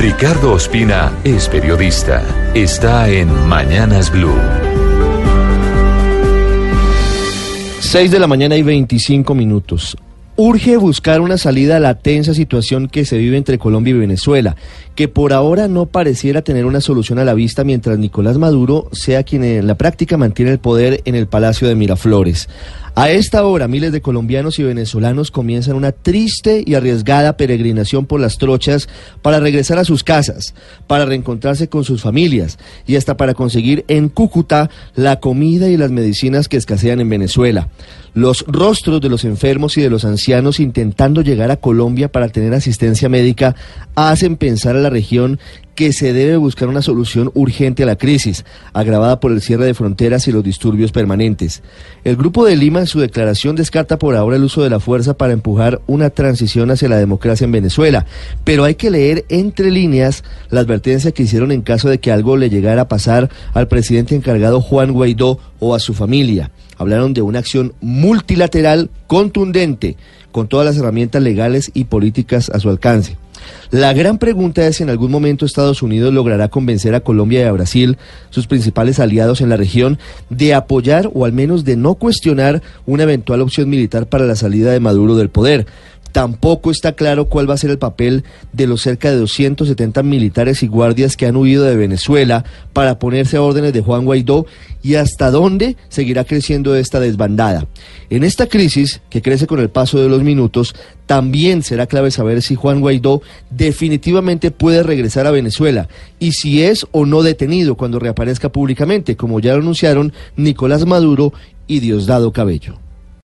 Ricardo 0.00 0.54
Ospina 0.54 1.12
es 1.24 1.46
periodista. 1.46 2.24
Está 2.54 3.10
en 3.10 3.30
Mañanas 3.46 4.10
Blue. 4.10 4.32
6 7.80 8.10
de 8.10 8.18
la 8.18 8.26
mañana 8.26 8.56
y 8.56 8.62
25 8.62 9.34
minutos. 9.34 9.98
Urge 10.36 10.78
buscar 10.78 11.20
una 11.20 11.36
salida 11.36 11.76
a 11.76 11.80
la 11.80 11.96
tensa 11.96 12.32
situación 12.32 12.88
que 12.88 13.04
se 13.04 13.18
vive 13.18 13.36
entre 13.36 13.58
Colombia 13.58 13.90
y 13.90 13.98
Venezuela, 13.98 14.56
que 14.94 15.06
por 15.06 15.34
ahora 15.34 15.68
no 15.68 15.84
pareciera 15.84 16.40
tener 16.40 16.64
una 16.64 16.80
solución 16.80 17.18
a 17.18 17.24
la 17.26 17.34
vista 17.34 17.62
mientras 17.62 17.98
Nicolás 17.98 18.38
Maduro 18.38 18.88
sea 18.92 19.22
quien 19.22 19.44
en 19.44 19.66
la 19.66 19.74
práctica 19.74 20.16
mantiene 20.16 20.52
el 20.52 20.58
poder 20.58 21.02
en 21.04 21.14
el 21.14 21.26
Palacio 21.26 21.68
de 21.68 21.74
Miraflores. 21.74 22.48
A 23.00 23.10
esta 23.10 23.46
hora, 23.46 23.66
miles 23.66 23.92
de 23.92 24.02
colombianos 24.02 24.58
y 24.58 24.62
venezolanos 24.62 25.30
comienzan 25.30 25.74
una 25.74 25.90
triste 25.90 26.62
y 26.66 26.74
arriesgada 26.74 27.38
peregrinación 27.38 28.04
por 28.04 28.20
las 28.20 28.36
trochas 28.36 28.90
para 29.22 29.40
regresar 29.40 29.78
a 29.78 29.86
sus 29.86 30.04
casas, 30.04 30.52
para 30.86 31.06
reencontrarse 31.06 31.70
con 31.70 31.82
sus 31.84 32.02
familias 32.02 32.58
y 32.86 32.96
hasta 32.96 33.16
para 33.16 33.32
conseguir 33.32 33.86
en 33.88 34.10
Cúcuta 34.10 34.68
la 34.94 35.18
comida 35.18 35.70
y 35.70 35.78
las 35.78 35.90
medicinas 35.90 36.46
que 36.46 36.58
escasean 36.58 37.00
en 37.00 37.08
Venezuela. 37.08 37.70
Los 38.12 38.44
rostros 38.46 39.00
de 39.00 39.08
los 39.08 39.24
enfermos 39.24 39.78
y 39.78 39.80
de 39.80 39.88
los 39.88 40.04
ancianos 40.04 40.60
intentando 40.60 41.22
llegar 41.22 41.50
a 41.50 41.56
Colombia 41.56 42.12
para 42.12 42.28
tener 42.28 42.52
asistencia 42.52 43.08
médica 43.08 43.56
hacen 43.94 44.36
pensar 44.36 44.76
a 44.76 44.80
la 44.80 44.90
región 44.90 45.38
que 45.80 45.94
se 45.94 46.12
debe 46.12 46.36
buscar 46.36 46.68
una 46.68 46.82
solución 46.82 47.30
urgente 47.32 47.84
a 47.84 47.86
la 47.86 47.96
crisis, 47.96 48.44
agravada 48.74 49.18
por 49.18 49.32
el 49.32 49.40
cierre 49.40 49.64
de 49.64 49.72
fronteras 49.72 50.28
y 50.28 50.32
los 50.32 50.44
disturbios 50.44 50.92
permanentes. 50.92 51.62
El 52.04 52.16
Grupo 52.16 52.44
de 52.44 52.54
Lima 52.56 52.84
su 52.90 53.00
declaración 53.00 53.56
descarta 53.56 53.98
por 53.98 54.16
ahora 54.16 54.36
el 54.36 54.44
uso 54.44 54.62
de 54.62 54.70
la 54.70 54.80
fuerza 54.80 55.14
para 55.14 55.32
empujar 55.32 55.80
una 55.86 56.10
transición 56.10 56.70
hacia 56.70 56.88
la 56.88 56.98
democracia 56.98 57.44
en 57.44 57.52
Venezuela, 57.52 58.04
pero 58.44 58.64
hay 58.64 58.74
que 58.74 58.90
leer 58.90 59.24
entre 59.28 59.70
líneas 59.70 60.24
la 60.50 60.60
advertencia 60.60 61.12
que 61.12 61.22
hicieron 61.22 61.52
en 61.52 61.62
caso 61.62 61.88
de 61.88 61.98
que 61.98 62.12
algo 62.12 62.36
le 62.36 62.50
llegara 62.50 62.82
a 62.82 62.88
pasar 62.88 63.30
al 63.54 63.68
presidente 63.68 64.14
encargado 64.14 64.60
Juan 64.60 64.92
Guaidó 64.92 65.38
o 65.60 65.74
a 65.74 65.78
su 65.78 65.94
familia. 65.94 66.50
Hablaron 66.76 67.14
de 67.14 67.22
una 67.22 67.38
acción 67.38 67.74
multilateral 67.80 68.90
contundente, 69.06 69.96
con 70.32 70.48
todas 70.48 70.66
las 70.66 70.76
herramientas 70.76 71.22
legales 71.22 71.70
y 71.74 71.84
políticas 71.84 72.50
a 72.50 72.58
su 72.58 72.70
alcance. 72.70 73.16
La 73.70 73.92
gran 73.92 74.18
pregunta 74.18 74.66
es 74.66 74.76
si 74.76 74.82
en 74.82 74.90
algún 74.90 75.10
momento 75.10 75.46
Estados 75.46 75.82
Unidos 75.82 76.12
logrará 76.12 76.48
convencer 76.48 76.94
a 76.94 77.00
Colombia 77.00 77.40
y 77.40 77.44
a 77.44 77.52
Brasil, 77.52 77.98
sus 78.30 78.46
principales 78.46 78.98
aliados 78.98 79.40
en 79.40 79.48
la 79.48 79.56
región, 79.56 79.98
de 80.28 80.54
apoyar 80.54 81.10
o 81.14 81.24
al 81.24 81.32
menos 81.32 81.64
de 81.64 81.76
no 81.76 81.94
cuestionar 81.94 82.62
una 82.86 83.04
eventual 83.04 83.40
opción 83.40 83.70
militar 83.70 84.06
para 84.08 84.26
la 84.26 84.36
salida 84.36 84.72
de 84.72 84.80
Maduro 84.80 85.16
del 85.16 85.30
poder. 85.30 85.66
Tampoco 86.12 86.70
está 86.70 86.92
claro 86.92 87.26
cuál 87.26 87.48
va 87.48 87.54
a 87.54 87.58
ser 87.58 87.70
el 87.70 87.78
papel 87.78 88.24
de 88.52 88.66
los 88.66 88.82
cerca 88.82 89.10
de 89.10 89.16
270 89.16 90.02
militares 90.02 90.62
y 90.62 90.66
guardias 90.66 91.16
que 91.16 91.26
han 91.26 91.36
huido 91.36 91.64
de 91.64 91.76
Venezuela 91.76 92.44
para 92.72 92.98
ponerse 92.98 93.36
a 93.36 93.42
órdenes 93.42 93.72
de 93.72 93.80
Juan 93.80 94.04
Guaidó 94.04 94.46
y 94.82 94.94
hasta 94.94 95.30
dónde 95.30 95.76
seguirá 95.88 96.24
creciendo 96.24 96.74
esta 96.74 97.00
desbandada. 97.00 97.66
En 98.08 98.24
esta 98.24 98.46
crisis, 98.46 99.00
que 99.10 99.22
crece 99.22 99.46
con 99.46 99.60
el 99.60 99.70
paso 99.70 100.00
de 100.00 100.08
los 100.08 100.22
minutos, 100.22 100.74
también 101.06 101.62
será 101.62 101.86
clave 101.86 102.10
saber 102.10 102.42
si 102.42 102.54
Juan 102.54 102.80
Guaidó 102.80 103.22
definitivamente 103.50 104.50
puede 104.50 104.82
regresar 104.82 105.26
a 105.26 105.32
Venezuela 105.32 105.88
y 106.18 106.32
si 106.32 106.62
es 106.62 106.86
o 106.92 107.06
no 107.06 107.22
detenido 107.22 107.76
cuando 107.76 107.98
reaparezca 107.98 108.50
públicamente, 108.50 109.16
como 109.16 109.40
ya 109.40 109.54
lo 109.54 109.60
anunciaron 109.60 110.12
Nicolás 110.36 110.86
Maduro 110.86 111.32
y 111.66 111.80
Diosdado 111.80 112.32
Cabello. 112.32 112.89